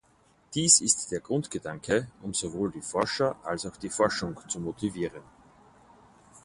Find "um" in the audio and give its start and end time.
2.23-2.33